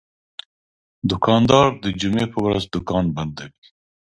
[1.09, 3.65] دوکاندار د جمعې ورځ دوکان بندوي.